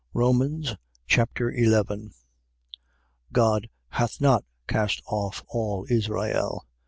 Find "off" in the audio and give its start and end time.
5.05-5.43